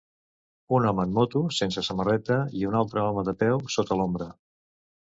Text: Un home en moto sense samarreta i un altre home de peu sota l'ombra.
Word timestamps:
Un 0.77 0.87
home 0.91 1.05
en 1.07 1.13
moto 1.17 1.43
sense 1.59 1.83
samarreta 1.89 2.41
i 2.63 2.67
un 2.71 2.81
altre 2.81 3.07
home 3.07 3.29
de 3.31 3.39
peu 3.45 3.65
sota 3.79 4.01
l'ombra. 4.03 4.35